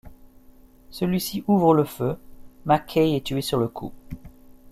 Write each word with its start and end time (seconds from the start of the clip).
Celui-ci 0.89 1.43
ouvre 1.47 1.75
le 1.75 1.83
feu, 1.83 2.17
Mac 2.65 2.87
Kay 2.87 3.15
est 3.15 3.21
tué 3.23 3.41
sur 3.41 3.59
le 3.59 3.67
coup. 3.67 3.93